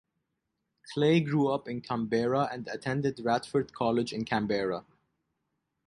[0.91, 4.83] Clay grew up in Canberra and attended Radford College in Canberra.